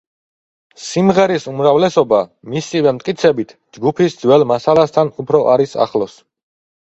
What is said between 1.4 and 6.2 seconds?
უმრავლესობა, მისივე მტკიცებით, ჯგუფის ძველ მასალასთან უფრო არის ახლოს.